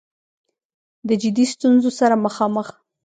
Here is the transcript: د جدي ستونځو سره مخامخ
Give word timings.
د 1.07 1.09
جدي 1.21 1.45
ستونځو 1.53 1.89
سره 1.99 2.15
مخامخ 2.25 2.67